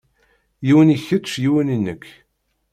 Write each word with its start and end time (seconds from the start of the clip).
Yiwen 0.67 0.93
i 0.95 0.97
kečč 1.07 1.29
yiwen 1.43 1.73
i 1.75 1.77
nekk. 1.85 2.05